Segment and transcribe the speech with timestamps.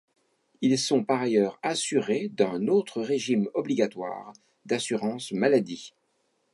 [0.61, 4.33] Ils sont par ailleurs assurés d'un autre régime obligatoire
[4.65, 5.93] d'assurance maladie.